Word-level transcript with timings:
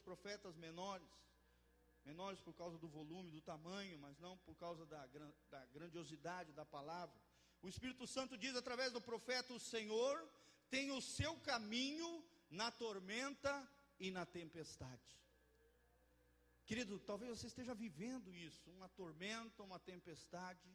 profetas 0.00 0.56
menores, 0.56 1.08
menores 2.04 2.40
por 2.40 2.54
causa 2.54 2.78
do 2.78 2.88
volume, 2.88 3.30
do 3.30 3.40
tamanho, 3.40 3.98
mas 3.98 4.18
não 4.18 4.36
por 4.38 4.54
causa 4.56 4.86
da, 4.86 5.06
da 5.50 5.66
grandiosidade 5.66 6.52
da 6.52 6.64
palavra. 6.64 7.14
O 7.62 7.68
Espírito 7.68 8.06
Santo 8.06 8.36
diz 8.36 8.54
através 8.54 8.92
do 8.92 9.00
profeta: 9.00 9.52
O 9.52 9.60
Senhor 9.60 10.28
tem 10.70 10.90
o 10.90 11.00
seu 11.00 11.36
caminho 11.40 12.24
na 12.50 12.70
tormenta 12.70 13.68
e 13.98 14.10
na 14.10 14.24
tempestade. 14.24 15.16
Querido, 16.64 16.98
talvez 16.98 17.38
você 17.38 17.46
esteja 17.46 17.74
vivendo 17.74 18.34
isso, 18.34 18.70
uma 18.70 18.88
tormenta, 18.88 19.62
uma 19.62 19.78
tempestade. 19.78 20.68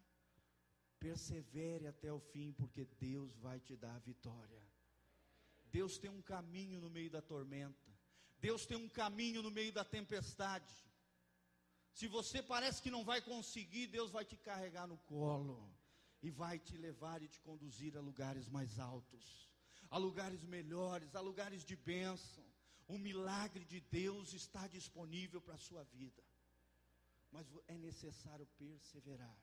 Persevere 1.00 1.88
até 1.88 2.14
o 2.14 2.20
fim, 2.20 2.54
porque 2.54 2.86
Deus 2.86 3.36
vai 3.38 3.60
te 3.60 3.76
dar 3.76 3.96
a 3.96 4.00
vitória. 4.00 4.62
Deus 5.66 5.98
tem 5.98 6.10
um 6.10 6.22
caminho 6.22 6.80
no 6.80 6.90
meio 6.90 7.10
da 7.10 7.22
tormenta. 7.22 7.91
Deus 8.42 8.66
tem 8.66 8.78
um 8.78 8.90
caminho 8.90 9.42
no 9.44 9.52
meio 9.52 9.72
da 9.72 9.86
tempestade. 9.86 10.74
Se 11.94 12.08
você 12.08 12.42
parece 12.42 12.82
que 12.82 12.90
não 12.96 13.04
vai 13.04 13.22
conseguir, 13.22 13.88
Deus 13.88 14.10
vai 14.12 14.26
te 14.26 14.36
carregar 14.36 14.88
no 14.88 14.98
colo 15.14 15.58
e 16.24 16.30
vai 16.32 16.58
te 16.58 16.76
levar 16.78 17.22
e 17.22 17.28
te 17.28 17.40
conduzir 17.42 17.96
a 17.98 18.02
lugares 18.02 18.48
mais 18.48 18.80
altos, 18.80 19.50
a 19.90 19.98
lugares 19.98 20.44
melhores, 20.44 21.16
a 21.16 21.22
lugares 21.22 21.64
de 21.64 21.76
bênção. 21.76 22.46
O 22.88 22.98
milagre 22.98 23.64
de 23.66 23.80
Deus 23.80 24.34
está 24.34 24.68
disponível 24.68 25.40
para 25.40 25.56
a 25.56 25.66
sua 25.68 25.84
vida. 25.84 26.24
Mas 27.32 27.48
é 27.68 27.78
necessário 27.78 28.46
perseverar. 28.58 29.38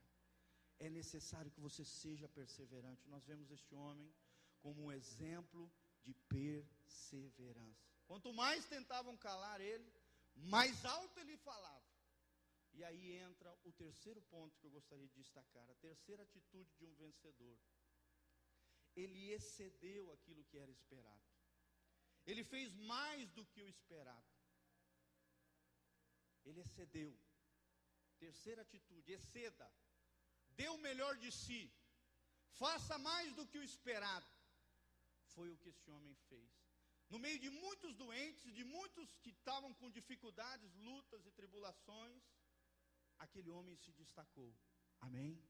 É 0.78 0.90
necessário 0.90 1.50
que 1.50 1.60
você 1.60 1.84
seja 1.84 2.28
perseverante. 2.28 3.08
Nós 3.08 3.24
vemos 3.24 3.50
este 3.50 3.74
homem 3.74 4.12
como 4.60 4.84
um 4.84 4.92
exemplo 4.92 5.70
de 6.04 6.12
perseverança. 6.36 7.97
Quanto 8.08 8.32
mais 8.32 8.66
tentavam 8.66 9.14
calar 9.18 9.60
ele, 9.60 9.92
mais 10.34 10.84
alto 10.84 11.20
ele 11.20 11.36
falava. 11.36 11.86
E 12.72 12.82
aí 12.82 13.12
entra 13.12 13.50
o 13.64 13.72
terceiro 13.72 14.20
ponto 14.22 14.58
que 14.58 14.66
eu 14.66 14.70
gostaria 14.70 15.06
de 15.06 15.14
destacar, 15.14 15.68
a 15.70 15.74
terceira 15.74 16.22
atitude 16.22 16.70
de 16.78 16.86
um 16.86 16.94
vencedor. 16.94 17.58
Ele 18.96 19.30
excedeu 19.32 20.10
aquilo 20.12 20.44
que 20.44 20.58
era 20.58 20.70
esperado. 20.70 21.28
Ele 22.24 22.42
fez 22.44 22.74
mais 22.74 23.30
do 23.32 23.44
que 23.44 23.62
o 23.62 23.68
esperado. 23.68 24.32
Ele 26.44 26.60
excedeu. 26.60 27.12
Terceira 28.18 28.62
atitude, 28.62 29.12
exceda. 29.12 29.70
Dê 30.50 30.68
o 30.68 30.78
melhor 30.78 31.16
de 31.18 31.30
si. 31.30 31.70
Faça 32.52 32.96
mais 32.98 33.34
do 33.34 33.46
que 33.46 33.58
o 33.58 33.62
esperado. 33.62 34.26
Foi 35.34 35.50
o 35.50 35.58
que 35.58 35.68
esse 35.68 35.90
homem 35.90 36.14
fez. 36.28 36.67
No 37.10 37.18
meio 37.18 37.38
de 37.38 37.50
muitos 37.50 37.94
doentes, 37.94 38.54
de 38.54 38.64
muitos 38.64 39.16
que 39.22 39.30
estavam 39.30 39.72
com 39.74 39.90
dificuldades, 39.90 40.74
lutas 40.74 41.24
e 41.26 41.30
tribulações, 41.30 42.22
aquele 43.18 43.50
homem 43.50 43.76
se 43.76 43.92
destacou. 43.92 44.54
Amém? 45.00 45.42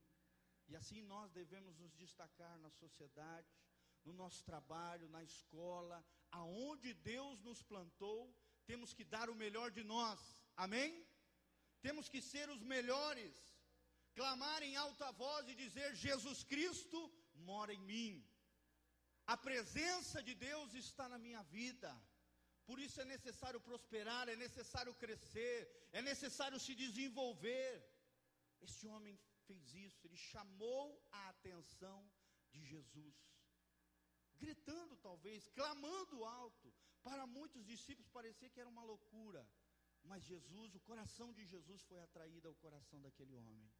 E 0.68 0.76
assim 0.76 1.02
nós 1.02 1.32
devemos 1.32 1.76
nos 1.78 1.94
destacar 1.94 2.58
na 2.58 2.70
sociedade, 2.70 3.48
no 4.04 4.12
nosso 4.12 4.44
trabalho, 4.44 5.08
na 5.08 5.22
escola, 5.24 6.04
aonde 6.30 6.94
Deus 6.94 7.40
nos 7.40 7.62
plantou, 7.62 8.34
temos 8.66 8.92
que 8.92 9.04
dar 9.04 9.30
o 9.30 9.34
melhor 9.34 9.70
de 9.70 9.82
nós, 9.82 10.20
amém? 10.56 11.06
Temos 11.80 12.08
que 12.08 12.20
ser 12.20 12.48
os 12.50 12.62
melhores, 12.62 13.34
clamar 14.14 14.62
em 14.62 14.76
alta 14.76 15.10
voz 15.12 15.48
e 15.48 15.54
dizer: 15.54 15.94
Jesus 15.94 16.44
Cristo 16.44 17.00
mora 17.34 17.72
em 17.72 17.80
mim, 17.80 18.27
a 19.34 19.36
presença 19.48 20.18
de 20.28 20.34
Deus 20.48 20.74
está 20.84 21.06
na 21.12 21.18
minha 21.26 21.42
vida. 21.58 21.90
Por 22.68 22.78
isso 22.84 22.98
é 23.04 23.06
necessário 23.16 23.60
prosperar, 23.68 24.24
é 24.34 24.36
necessário 24.46 24.92
crescer, 25.02 25.56
é 25.98 26.02
necessário 26.10 26.58
se 26.66 26.74
desenvolver. 26.84 27.70
Este 28.66 28.86
homem 28.94 29.14
fez 29.46 29.64
isso, 29.86 30.00
ele 30.06 30.20
chamou 30.32 30.86
a 31.18 31.22
atenção 31.34 31.98
de 32.52 32.62
Jesus 32.72 33.16
gritando 34.38 34.96
talvez, 34.96 35.48
clamando 35.48 36.24
alto. 36.24 36.72
Para 37.02 37.26
muitos 37.26 37.64
discípulos 37.64 38.08
parecia 38.08 38.50
que 38.50 38.60
era 38.60 38.68
uma 38.68 38.82
loucura, 38.82 39.42
mas 40.04 40.22
Jesus, 40.24 40.74
o 40.74 40.80
coração 40.80 41.32
de 41.32 41.44
Jesus 41.44 41.82
foi 41.82 42.00
atraído 42.00 42.48
ao 42.48 42.54
coração 42.54 43.00
daquele 43.00 43.34
homem. 43.36 43.70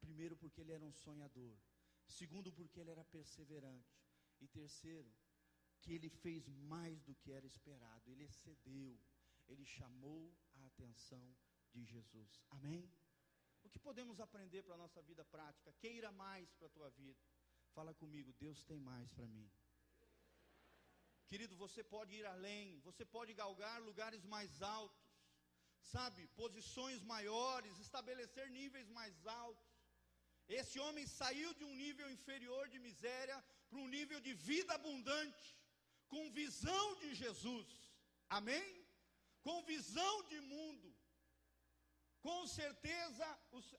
Primeiro, 0.00 0.36
porque 0.36 0.60
ele 0.60 0.72
era 0.72 0.84
um 0.84 0.92
sonhador. 0.92 1.56
Segundo, 2.06 2.52
porque 2.52 2.80
ele 2.80 2.90
era 2.90 3.04
perseverante. 3.04 3.96
E 4.44 4.48
terceiro, 4.60 5.10
que 5.80 5.92
ele 5.96 6.10
fez 6.24 6.42
mais 6.74 6.96
do 7.06 7.14
que 7.20 7.30
era 7.38 7.46
esperado. 7.52 8.10
Ele 8.12 8.24
excedeu. 8.30 8.92
Ele 9.52 9.64
chamou 9.76 10.22
a 10.60 10.66
atenção 10.70 11.24
de 11.74 11.82
Jesus. 11.92 12.30
Amém? 12.56 12.82
O 13.66 13.70
que 13.72 13.78
podemos 13.88 14.18
aprender 14.26 14.62
para 14.62 14.74
a 14.76 14.82
nossa 14.84 15.00
vida 15.10 15.24
prática? 15.34 15.76
Queira 15.84 16.10
mais 16.24 16.52
para 16.56 16.68
a 16.70 16.74
tua 16.76 16.90
vida. 17.02 17.22
Fala 17.76 17.92
comigo, 18.02 18.32
Deus 18.44 18.58
tem 18.70 18.80
mais 18.92 19.08
para 19.16 19.26
mim. 19.34 19.48
Querido, 21.30 21.54
você 21.64 21.82
pode 21.94 22.12
ir 22.18 22.26
além, 22.34 22.78
você 22.88 23.04
pode 23.16 23.32
galgar 23.42 23.76
lugares 23.88 24.24
mais 24.34 24.50
altos, 24.62 25.06
sabe, 25.94 26.26
posições 26.42 27.00
maiores, 27.14 27.78
estabelecer 27.86 28.46
níveis 28.58 28.88
mais 28.98 29.14
altos. 29.26 29.70
Esse 30.60 30.78
homem 30.84 31.06
saiu 31.06 31.50
de 31.58 31.64
um 31.68 31.74
nível 31.84 32.08
inferior 32.16 32.64
de 32.68 32.78
miséria 32.88 33.38
para 33.74 33.82
um 33.82 33.94
nível 33.98 34.20
de 34.26 34.32
vida 34.34 34.72
abundante, 34.72 35.46
com 36.12 36.30
visão 36.30 36.86
de 37.00 37.08
Jesus, 37.22 37.68
amém? 38.28 38.66
Com 39.46 39.56
visão 39.64 40.14
de 40.32 40.38
mundo. 40.40 40.88
Com 42.26 42.46
certeza 42.46 43.26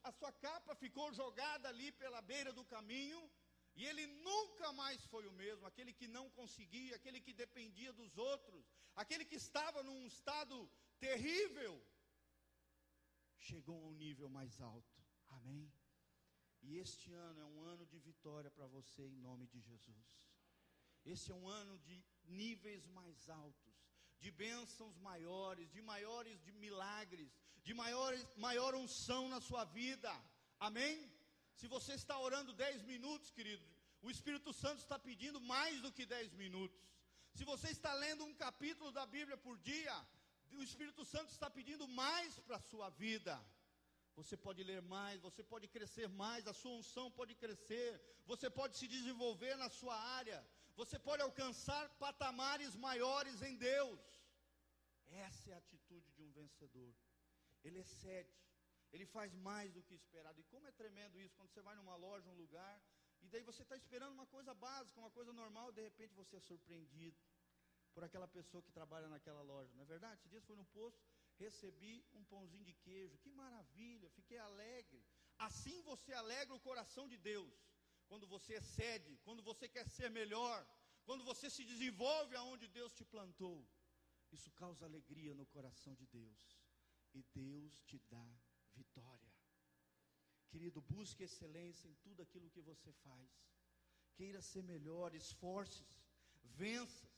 a 0.03 0.11
sua 0.11 0.33
capa 0.33 0.75
ficou 0.75 1.07
jogada 1.13 1.69
ali 1.69 1.93
pela 1.93 2.21
beira 2.21 2.51
do 2.51 2.65
caminho, 2.65 3.21
e 3.77 3.85
ele 3.85 4.05
nunca 4.29 4.73
mais 4.73 4.99
foi 5.05 5.25
o 5.27 5.31
mesmo, 5.31 5.65
aquele 5.65 5.93
que 5.93 6.09
não 6.17 6.29
conseguia, 6.39 6.97
aquele 6.97 7.21
que 7.21 7.33
dependia 7.33 7.93
dos 7.93 8.17
outros, 8.17 8.65
aquele 8.95 9.23
que 9.23 9.35
estava 9.35 9.81
num 9.81 10.05
estado 10.05 10.69
terrível, 10.99 11.73
chegou 13.37 13.77
a 13.81 13.87
um 13.87 13.93
nível 13.93 14.29
mais 14.29 14.59
alto. 14.59 15.01
Amém? 15.29 15.71
E 16.67 16.77
este 16.79 17.13
ano 17.13 17.39
é 17.41 17.45
um 17.45 17.61
ano 17.61 17.85
de 17.85 17.99
vitória 17.99 18.49
para 18.49 18.65
você 18.65 19.03
em 19.07 19.17
nome 19.27 19.45
de 19.47 19.59
Jesus. 19.61 20.07
Este 21.05 21.31
é 21.31 21.35
um 21.35 21.47
ano 21.47 21.77
de 21.87 22.03
níveis 22.23 22.87
mais 22.87 23.29
altos, 23.29 23.75
de 24.19 24.31
bênçãos 24.31 24.97
maiores, 24.97 25.69
de 25.75 25.81
maiores 25.81 26.41
de 26.41 26.51
milagres, 26.51 27.31
de 27.63 27.73
maiores, 27.73 28.25
maior 28.35 28.73
unção 28.73 29.29
na 29.29 29.39
sua 29.39 29.63
vida. 29.65 30.11
Amém? 30.59 30.95
Se 31.53 31.67
você 31.67 31.93
está 31.93 32.17
orando 32.17 32.51
10 32.53 32.81
minutos, 32.83 33.29
querido, 33.29 33.63
o 34.01 34.09
Espírito 34.09 34.51
Santo 34.51 34.79
está 34.79 34.97
pedindo 34.97 35.39
mais 35.39 35.81
do 35.81 35.91
que 35.91 36.05
10 36.05 36.33
minutos. 36.33 36.81
Se 37.31 37.43
você 37.43 37.69
está 37.69 37.93
lendo 37.93 38.25
um 38.25 38.33
capítulo 38.33 38.91
da 38.91 39.05
Bíblia 39.05 39.37
por 39.37 39.57
dia, 39.59 39.95
o 40.57 40.63
Espírito 40.63 41.03
Santo 41.05 41.29
está 41.31 41.49
pedindo 41.49 41.87
mais 41.87 42.39
para 42.39 42.57
a 42.57 42.67
sua 42.71 42.89
vida. 42.89 43.33
Você 44.19 44.35
pode 44.45 44.61
ler 44.63 44.81
mais, 44.81 45.21
você 45.27 45.43
pode 45.43 45.67
crescer 45.67 46.07
mais, 46.07 46.47
a 46.47 46.53
sua 46.53 46.71
unção 46.79 47.05
pode 47.19 47.33
crescer, 47.35 47.89
você 48.25 48.49
pode 48.49 48.77
se 48.77 48.87
desenvolver 48.87 49.55
na 49.63 49.69
sua 49.69 49.95
área, 50.19 50.39
você 50.75 50.97
pode 51.07 51.21
alcançar 51.21 51.83
patamares 52.05 52.75
maiores 52.87 53.41
em 53.41 53.55
Deus. 53.57 53.99
Essa 55.27 55.51
é 55.51 55.53
a 55.53 55.57
atitude 55.57 56.09
de 56.13 56.21
um 56.23 56.31
vencedor. 56.31 56.93
Ele 57.63 57.79
excede 57.79 58.33
ele 58.95 59.05
faz 59.05 59.33
mais 59.33 59.71
do 59.73 59.83
que 59.83 59.93
esperado. 59.93 60.39
E 60.39 60.43
como 60.45 60.67
é 60.67 60.71
tremendo 60.71 61.19
isso, 61.19 61.35
quando 61.35 61.49
você 61.49 61.61
vai 61.61 61.75
numa 61.75 61.95
loja, 61.95 62.29
um 62.29 62.37
lugar, 62.43 62.81
e 63.21 63.27
daí 63.27 63.43
você 63.43 63.61
está 63.63 63.75
esperando 63.75 64.13
uma 64.13 64.25
coisa 64.27 64.53
básica, 64.53 64.99
uma 64.99 65.11
coisa 65.11 65.33
normal, 65.33 65.69
e 65.69 65.73
de 65.73 65.81
repente 65.81 66.13
você 66.13 66.37
é 66.37 66.39
surpreendido 66.39 67.17
por 67.93 68.03
aquela 68.03 68.27
pessoa 68.27 68.61
que 68.63 68.71
trabalha 68.71 69.07
naquela 69.07 69.41
loja, 69.41 69.71
não 69.75 69.83
é 69.83 69.85
verdade? 69.85 70.19
Esse 70.19 70.29
dia 70.29 70.41
foi 70.41 70.55
no 70.55 70.65
posto, 70.65 71.01
recebi 71.39 72.05
um 72.13 72.23
pãozinho 72.25 72.65
de 72.65 72.73
queijo, 72.73 73.17
que 73.23 73.31
maravilha, 73.31 74.09
fiquei 74.11 74.37
alegre. 74.37 75.03
Assim 75.37 75.81
você 75.81 76.13
alegra 76.13 76.55
o 76.55 76.59
coração 76.59 77.07
de 77.07 77.17
Deus, 77.17 77.53
quando 78.07 78.27
você 78.27 78.53
excede, 78.55 79.17
quando 79.23 79.43
você 79.43 79.67
quer 79.67 79.87
ser 79.87 80.09
melhor, 80.09 80.65
quando 81.03 81.23
você 81.23 81.49
se 81.49 81.63
desenvolve 81.63 82.35
aonde 82.35 82.67
Deus 82.67 82.93
te 82.93 83.05
plantou. 83.05 83.67
Isso 84.31 84.51
causa 84.51 84.85
alegria 84.85 85.33
no 85.33 85.45
coração 85.45 85.93
de 85.95 86.05
Deus, 86.07 86.57
e 87.13 87.23
Deus 87.33 87.81
te 87.83 87.99
dá 88.09 88.27
vitória. 88.73 89.33
Querido, 90.49 90.81
busque 90.81 91.23
excelência 91.23 91.87
em 91.87 91.95
tudo 91.95 92.21
aquilo 92.21 92.49
que 92.49 92.61
você 92.61 92.91
faz. 93.05 93.29
Queira 94.13 94.41
ser 94.41 94.63
melhor, 94.63 95.13
esforce-se, 95.13 96.01
vença. 96.43 97.09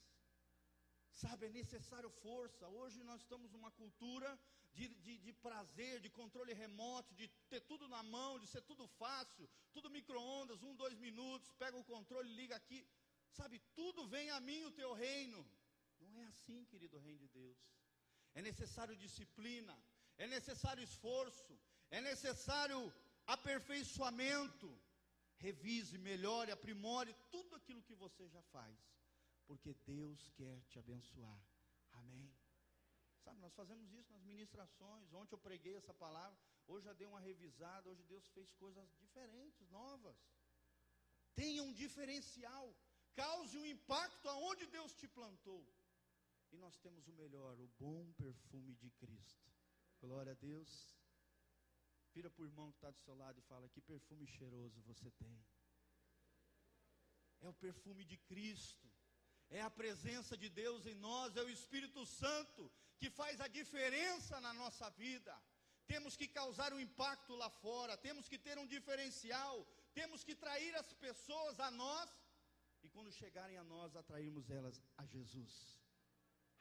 Sabe, 1.22 1.48
é 1.48 1.50
necessário 1.50 2.10
força. 2.24 2.68
Hoje 2.80 3.04
nós 3.10 3.22
estamos 3.22 3.52
numa 3.52 3.72
cultura 3.72 4.30
de, 4.78 4.88
de, 5.06 5.14
de 5.26 5.34
prazer, 5.46 6.00
de 6.00 6.10
controle 6.18 6.54
remoto, 6.54 7.16
de 7.16 7.28
ter 7.52 7.62
tudo 7.62 7.88
na 7.94 8.02
mão, 8.04 8.38
de 8.42 8.48
ser 8.54 8.62
tudo 8.62 8.88
fácil, 9.02 9.50
tudo 9.74 9.90
micro-ondas, 9.90 10.62
um, 10.62 10.76
dois 10.76 10.98
minutos, 11.06 11.52
pega 11.64 11.76
o 11.76 11.88
controle, 11.94 12.30
liga 12.42 12.56
aqui. 12.56 12.82
Sabe, 13.38 13.60
tudo 13.80 14.08
vem 14.08 14.30
a 14.30 14.40
mim 14.40 14.64
o 14.66 14.76
teu 14.80 14.94
reino. 14.94 15.40
Não 16.14 16.22
é 16.22 16.28
assim, 16.28 16.60
querido 16.66 17.00
reino 17.00 17.20
de 17.20 17.30
Deus. 17.30 17.58
é 18.36 18.42
necessário 18.42 18.96
disciplina, 18.96 19.76
é 20.24 20.28
necessário 20.28 20.84
esforço, 20.84 21.54
é 21.90 22.00
necessário 22.00 22.80
aperfeiçoamento. 23.26 24.70
Revise, 25.40 25.98
melhore, 25.98 26.52
aprimore 26.52 27.12
tudo 27.32 27.56
aquilo 27.56 27.82
que 27.88 27.96
você 27.96 28.28
já 28.28 28.42
faz, 28.56 28.78
porque 29.48 29.74
Deus 29.86 30.30
quer 30.38 30.58
te 30.70 30.78
abençoar. 30.78 31.42
Amém. 31.94 32.30
Sabe, 33.24 33.40
nós 33.40 33.54
fazemos 33.54 33.92
isso 33.94 34.12
nas 34.12 34.24
ministrações. 34.24 35.14
Ontem 35.14 35.36
eu 35.36 35.40
preguei 35.40 35.76
essa 35.76 35.94
palavra, 35.94 36.38
hoje 36.68 36.86
já 36.86 36.94
dei 36.94 37.08
uma 37.08 37.20
revisada, 37.20 37.90
hoje 37.90 38.04
Deus 38.04 38.28
fez 38.36 38.52
coisas 38.54 38.94
diferentes, 38.98 39.70
novas. 39.70 40.18
Tenha 41.36 41.64
um 41.64 41.74
diferencial, 41.74 42.76
cause 43.16 43.58
um 43.58 43.66
impacto 43.66 44.28
aonde 44.30 44.66
Deus 44.68 44.94
te 44.94 45.08
plantou. 45.08 45.64
E 46.52 46.58
nós 46.58 46.78
temos 46.78 47.08
o 47.08 47.14
melhor, 47.14 47.60
o 47.60 47.68
bom 47.80 48.12
perfume 48.14 48.74
de 48.76 48.90
Cristo. 48.92 49.52
Glória 50.00 50.32
a 50.32 50.36
Deus. 50.36 50.72
Vira 52.14 52.30
para 52.30 52.44
o 52.44 52.48
irmão 52.48 52.72
que 52.72 52.78
está 52.78 52.90
do 52.90 53.00
seu 53.00 53.16
lado 53.16 53.40
e 53.40 53.44
fala: 53.44 53.70
Que 53.70 53.82
perfume 53.82 54.26
cheiroso 54.26 54.82
você 54.82 55.12
tem. 55.12 55.46
É 57.42 57.50
o 57.50 57.54
perfume 57.54 58.06
de 58.06 58.18
Cristo. 58.18 58.87
É 59.50 59.62
a 59.62 59.70
presença 59.70 60.36
de 60.38 60.50
Deus 60.50 60.86
em 60.86 60.96
nós, 60.96 61.36
é 61.36 61.44
o 61.44 61.50
Espírito 61.50 62.06
Santo 62.06 62.72
que 63.00 63.10
faz 63.10 63.40
a 63.40 63.48
diferença 63.48 64.42
na 64.42 64.54
nossa 64.54 64.90
vida. 64.90 65.34
Temos 65.86 66.18
que 66.18 66.28
causar 66.28 66.74
um 66.74 66.80
impacto 66.80 67.34
lá 67.36 67.50
fora, 67.50 67.96
temos 67.96 68.28
que 68.28 68.38
ter 68.38 68.58
um 68.58 68.68
diferencial, 68.68 69.66
temos 69.94 70.24
que 70.24 70.36
trair 70.36 70.76
as 70.76 70.94
pessoas 70.94 71.60
a 71.60 71.72
nós 71.72 72.10
e 72.84 72.90
quando 72.90 73.12
chegarem 73.12 73.58
a 73.58 73.64
nós, 73.64 73.96
atrairmos 73.96 74.50
elas 74.50 74.82
a 74.98 75.06
Jesus. 75.06 75.54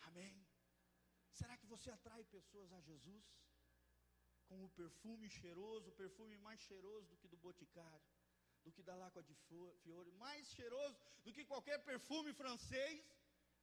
Amém. 0.09 0.47
Será 1.33 1.56
que 1.56 1.67
você 1.67 1.91
atrai 1.91 2.25
pessoas 2.25 2.73
a 2.73 2.81
Jesus? 2.81 3.25
Com 4.49 4.65
o 4.65 4.71
perfume 4.71 5.29
cheiroso, 5.29 5.91
o 5.91 5.93
perfume 5.93 6.38
mais 6.38 6.61
cheiroso 6.61 7.09
do 7.09 7.17
que 7.17 7.29
do 7.29 7.37
boticário, 7.37 8.06
do 8.66 8.72
que 8.76 8.82
da 8.82 8.96
láqua 9.02 9.22
de 9.22 9.34
fiore, 9.82 10.10
mais 10.24 10.44
cheiroso 10.56 10.98
do 11.24 11.32
que 11.32 11.44
qualquer 11.52 11.78
perfume 11.90 12.32
francês, 12.42 13.00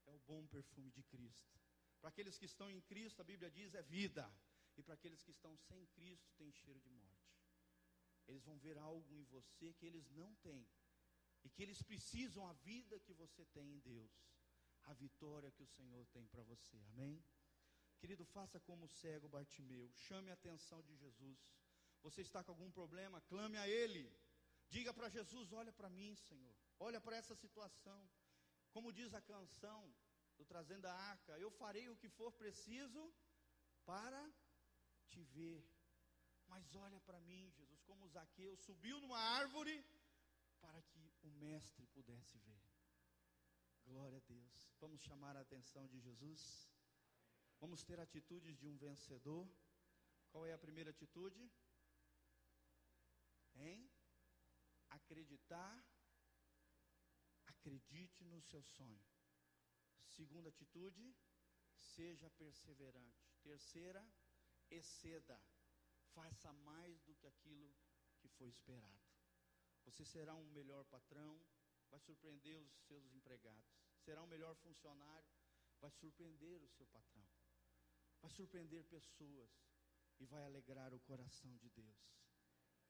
é 0.05 0.11
o 0.11 0.19
bom 0.29 0.47
perfume 0.47 0.89
de 0.97 1.03
Cristo. 1.03 1.59
Para 1.99 2.09
aqueles 2.09 2.37
que 2.37 2.45
estão 2.45 2.69
em 2.75 2.81
Cristo, 2.91 3.21
a 3.21 3.29
Bíblia 3.31 3.49
diz, 3.51 3.73
é 3.73 3.81
vida. 3.81 4.25
E 4.77 4.81
para 4.81 4.95
aqueles 4.95 5.21
que 5.25 5.31
estão 5.31 5.55
sem 5.67 5.85
Cristo, 5.97 6.31
tem 6.37 6.51
cheiro 6.51 6.79
de 6.79 6.89
morte. 6.89 7.33
Eles 8.27 8.43
vão 8.43 8.57
ver 8.57 8.77
algo 8.77 9.13
em 9.15 9.25
você 9.25 9.73
que 9.73 9.85
eles 9.85 10.09
não 10.11 10.33
têm. 10.35 10.65
E 11.43 11.49
que 11.49 11.61
eles 11.61 11.81
precisam 11.81 12.47
a 12.47 12.53
vida 12.53 12.99
que 12.99 13.13
você 13.13 13.45
tem 13.57 13.67
em 13.75 13.79
Deus 13.79 14.11
a 14.85 14.93
vitória 14.93 15.51
que 15.51 15.63
o 15.63 15.67
Senhor 15.67 16.05
tem 16.07 16.25
para 16.27 16.43
você. 16.43 16.77
Amém? 16.89 17.23
Querido, 17.99 18.25
faça 18.25 18.59
como 18.59 18.85
o 18.85 18.89
cego 18.89 19.29
Bartimeu, 19.29 19.89
chame 19.93 20.29
a 20.29 20.33
atenção 20.33 20.81
de 20.83 20.95
Jesus. 20.95 21.39
Você 22.01 22.21
está 22.21 22.43
com 22.43 22.51
algum 22.51 22.69
problema? 22.69 23.21
Clame 23.21 23.57
a 23.57 23.67
Ele. 23.67 24.11
Diga 24.69 24.93
para 24.93 25.09
Jesus: 25.09 25.51
Olha 25.51 25.71
para 25.71 25.89
mim, 25.89 26.15
Senhor. 26.15 26.55
Olha 26.79 26.99
para 26.99 27.17
essa 27.17 27.35
situação. 27.35 28.09
Como 28.71 28.91
diz 28.91 29.13
a 29.13 29.21
canção 29.21 29.93
do 30.37 30.45
Trazendo 30.45 30.85
a 30.85 30.93
Arca: 30.93 31.37
Eu 31.39 31.51
farei 31.51 31.89
o 31.89 31.97
que 31.97 32.09
for 32.09 32.31
preciso 32.31 33.13
para 33.85 34.21
te 35.09 35.23
ver. 35.23 35.63
Mas 36.47 36.75
olha 36.75 36.99
para 37.01 37.19
mim, 37.21 37.49
Jesus, 37.51 37.81
como 37.83 38.07
Zaqueu 38.07 38.55
subiu 38.57 38.99
numa 38.99 39.19
árvore 39.19 39.83
para 40.59 40.81
que 40.81 41.11
o 41.21 41.31
Mestre 41.31 41.85
pudesse 41.87 42.37
ver. 42.39 42.61
Glória 43.85 44.17
a 44.17 44.21
Deus. 44.21 44.71
Vamos 44.79 45.01
chamar 45.01 45.35
a 45.35 45.41
atenção 45.41 45.87
de 45.87 45.99
Jesus. 45.99 46.69
Vamos 47.59 47.83
ter 47.83 47.99
atitudes 47.99 48.57
de 48.57 48.67
um 48.67 48.77
vencedor. 48.77 49.47
Qual 50.31 50.45
é 50.45 50.53
a 50.53 50.57
primeira 50.57 50.89
atitude? 50.89 51.51
Em 53.55 53.89
acreditar. 55.03 55.83
Acredite 57.45 58.23
no 58.25 58.41
seu 58.41 58.61
sonho. 58.63 59.05
Segunda 60.05 60.49
atitude, 60.49 61.15
seja 61.75 62.29
perseverante. 62.31 63.25
Terceira, 63.41 64.03
exceda. 64.69 65.39
Faça 66.13 66.51
mais 66.53 67.01
do 67.01 67.15
que 67.15 67.27
aquilo 67.27 67.73
que 68.19 68.27
foi 68.29 68.49
esperado. 68.49 69.03
Você 69.85 70.05
será 70.05 70.33
um 70.35 70.49
melhor 70.51 70.85
patrão, 70.85 71.41
vai 71.89 71.99
surpreender 71.99 72.61
os 72.61 72.73
seus 72.87 73.11
empregados. 73.13 73.73
Será 73.99 74.21
o 74.21 74.27
melhor 74.27 74.55
funcionário, 74.55 75.33
vai 75.79 75.91
surpreender 75.91 76.61
o 76.61 76.69
seu 76.69 76.85
patrão. 76.87 77.27
Vai 78.21 78.31
surpreender 78.31 78.85
pessoas 78.85 79.51
e 80.19 80.25
vai 80.25 80.43
alegrar 80.45 80.93
o 80.93 80.99
coração 81.01 81.57
de 81.57 81.69
Deus. 81.69 82.22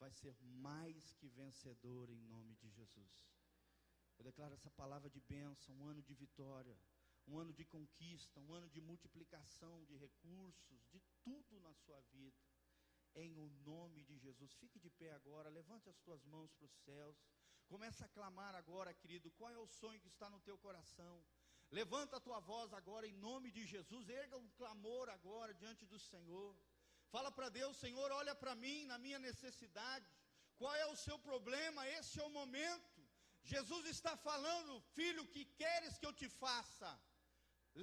Vai 0.03 0.11
ser 0.11 0.35
mais 0.67 1.13
que 1.13 1.29
vencedor 1.29 2.09
em 2.09 2.19
nome 2.23 2.53
de 2.55 2.69
Jesus. 2.69 3.13
Eu 4.17 4.25
declaro 4.25 4.53
essa 4.53 4.69
palavra 4.71 5.09
de 5.09 5.21
bênção, 5.21 5.73
um 5.77 5.85
ano 5.85 6.01
de 6.03 6.13
vitória, 6.13 6.77
um 7.25 7.39
ano 7.39 7.53
de 7.53 7.63
conquista, 7.63 8.37
um 8.41 8.51
ano 8.51 8.67
de 8.69 8.81
multiplicação 8.81 9.81
de 9.85 9.95
recursos, 9.95 10.85
de 10.91 11.01
tudo 11.23 11.57
na 11.61 11.73
sua 11.73 12.01
vida. 12.15 12.43
Em 13.15 13.37
o 13.37 13.47
nome 13.71 14.03
de 14.03 14.17
Jesus. 14.17 14.51
Fique 14.55 14.77
de 14.77 14.89
pé 14.89 15.13
agora, 15.13 15.47
levante 15.47 15.87
as 15.87 16.01
tuas 16.01 16.25
mãos 16.25 16.51
para 16.51 16.65
os 16.65 16.75
céus. 16.83 17.17
Começa 17.69 18.03
a 18.03 18.09
clamar 18.09 18.55
agora, 18.55 18.93
querido, 18.93 19.31
qual 19.31 19.51
é 19.51 19.57
o 19.57 19.67
sonho 19.67 20.01
que 20.01 20.09
está 20.09 20.29
no 20.29 20.41
teu 20.41 20.57
coração? 20.57 21.25
Levanta 21.71 22.17
a 22.17 22.19
tua 22.19 22.41
voz 22.41 22.73
agora 22.73 23.07
em 23.07 23.13
nome 23.13 23.51
de 23.51 23.65
Jesus, 23.65 24.09
erga 24.09 24.37
um 24.37 24.49
clamor 24.49 25.07
agora 25.07 25.53
diante 25.53 25.85
do 25.85 25.97
Senhor. 25.97 26.57
Fala 27.13 27.31
para 27.37 27.49
Deus, 27.59 27.75
Senhor, 27.83 28.09
olha 28.19 28.35
para 28.41 28.53
mim 28.63 28.77
na 28.91 28.97
minha 29.05 29.19
necessidade. 29.29 30.07
Qual 30.59 30.75
é 30.83 30.85
o 30.87 30.99
seu 31.05 31.17
problema? 31.29 31.87
Esse 31.97 32.19
é 32.19 32.25
o 32.25 32.35
momento. 32.39 33.01
Jesus 33.53 33.85
está 33.95 34.13
falando, 34.27 34.79
filho, 34.97 35.23
que 35.33 35.43
queres 35.61 35.97
que 35.97 36.07
eu 36.09 36.13
te 36.21 36.29
faça? 36.43 36.89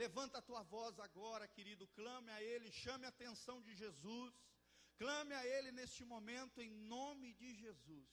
Levanta 0.02 0.38
a 0.38 0.46
tua 0.48 0.62
voz 0.74 0.98
agora, 1.08 1.52
querido, 1.56 1.86
clame 1.98 2.30
a 2.32 2.42
Ele, 2.52 2.78
chame 2.84 3.04
a 3.06 3.14
atenção 3.14 3.56
de 3.66 3.74
Jesus, 3.82 4.34
clame 5.02 5.34
a 5.34 5.44
Ele 5.54 5.70
neste 5.72 6.04
momento, 6.14 6.60
em 6.66 6.72
nome 6.94 7.32
de 7.42 7.50
Jesus 7.62 8.10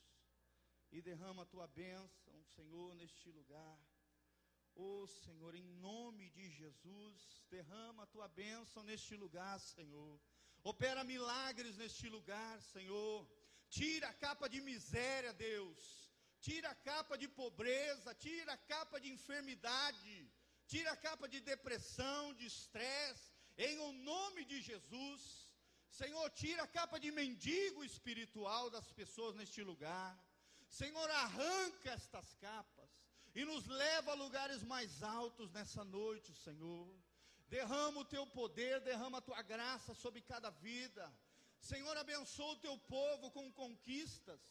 e 0.91 1.01
derrama 1.01 1.43
a 1.43 1.51
tua 1.53 1.67
bênção, 1.67 2.43
Senhor, 2.55 2.95
neste 2.95 3.29
lugar. 3.29 3.79
Ó 4.75 5.03
oh, 5.03 5.07
Senhor, 5.07 5.53
em 5.55 5.67
nome 5.89 6.29
de 6.29 6.49
Jesus, 6.51 7.43
derrama 7.49 8.03
a 8.03 8.07
tua 8.07 8.27
bênção 8.27 8.83
neste 8.83 9.15
lugar, 9.15 9.59
Senhor. 9.59 10.19
Opera 10.71 11.01
milagres 11.03 11.77
neste 11.81 12.07
lugar, 12.09 12.55
Senhor. 12.73 13.15
Tira 13.69 14.07
a 14.09 14.13
capa 14.25 14.47
de 14.53 14.59
miséria, 14.69 15.31
Deus. 15.33 15.79
Tira 16.47 16.69
a 16.71 16.79
capa 16.89 17.15
de 17.21 17.27
pobreza, 17.41 18.13
tira 18.15 18.51
a 18.53 18.57
capa 18.73 18.99
de 19.03 19.09
enfermidade, 19.15 20.15
tira 20.71 20.91
a 20.91 20.97
capa 21.07 21.27
de 21.33 21.39
depressão, 21.39 22.33
de 22.33 22.45
estresse, 22.45 23.31
em 23.57 23.79
o 23.87 23.91
nome 24.11 24.43
de 24.51 24.61
Jesus. 24.61 25.21
Senhor, 25.89 26.29
tira 26.31 26.63
a 26.63 26.73
capa 26.79 26.99
de 26.99 27.11
mendigo 27.11 27.83
espiritual 27.83 28.69
das 28.69 28.91
pessoas 28.91 29.35
neste 29.35 29.63
lugar. 29.63 30.13
Senhor, 30.69 31.09
arranca 31.09 31.91
estas 31.91 32.33
capas 32.35 32.91
e 33.33 33.45
nos 33.45 33.65
leva 33.67 34.11
a 34.11 34.21
lugares 34.25 34.63
mais 34.63 35.01
altos 35.01 35.49
nessa 35.51 35.83
noite, 35.83 36.33
Senhor. 36.33 37.06
Derrama 37.49 38.01
o 38.01 38.05
teu 38.05 38.25
poder, 38.27 38.81
derrama 38.81 39.19
a 39.19 39.21
tua 39.21 39.41
graça 39.41 39.93
sobre 39.93 40.21
cada 40.21 40.49
vida. 40.49 41.05
Senhor, 41.59 41.95
abençoa 41.97 42.53
o 42.53 42.63
teu 42.65 42.77
povo 42.77 43.31
com 43.31 43.51
conquistas, 43.51 44.41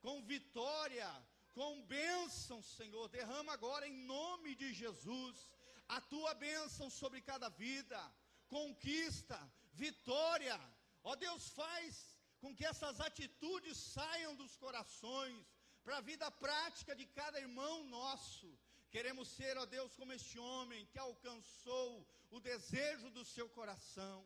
com 0.00 0.22
vitória, 0.22 1.08
com 1.52 1.82
bênção, 1.82 2.62
Senhor. 2.62 3.08
Derrama 3.08 3.52
agora 3.52 3.86
em 3.86 3.96
nome 4.04 4.54
de 4.54 4.72
Jesus 4.72 5.50
a 5.88 6.00
tua 6.00 6.32
bênção 6.34 6.88
sobre 6.90 7.20
cada 7.20 7.48
vida, 7.48 8.00
conquista, 8.48 9.38
vitória. 9.72 10.58
Ó 11.04 11.14
Deus, 11.14 11.50
faz 11.50 12.18
com 12.40 12.54
que 12.54 12.64
essas 12.64 13.00
atitudes 13.00 13.76
saiam 13.76 14.34
dos 14.34 14.56
corações 14.56 15.44
para 15.84 15.98
a 15.98 16.00
vida 16.00 16.28
prática 16.30 16.94
de 16.96 17.06
cada 17.06 17.40
irmão 17.40 17.84
nosso. 17.84 18.48
Queremos 18.90 19.28
ser, 19.28 19.56
ó 19.58 19.66
Deus, 19.66 19.94
como 19.94 20.12
este 20.12 20.38
homem 20.38 20.86
que 20.86 20.98
alcançou 20.98 22.06
o 22.30 22.40
desejo 22.40 23.10
do 23.10 23.24
seu 23.24 23.48
coração, 23.48 24.24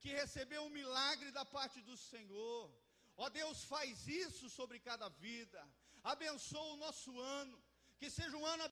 que 0.00 0.10
recebeu 0.10 0.62
um 0.64 0.70
milagre 0.70 1.30
da 1.30 1.44
parte 1.44 1.80
do 1.80 1.96
Senhor. 1.96 2.70
Ó 3.16 3.28
Deus, 3.28 3.64
faz 3.64 4.06
isso 4.06 4.48
sobre 4.50 4.78
cada 4.78 5.08
vida. 5.08 5.60
Abençoa 6.02 6.74
o 6.74 6.76
nosso 6.76 7.18
ano, 7.18 7.62
que 7.98 8.10
seja 8.10 8.36
um 8.36 8.46
ano 8.46 8.62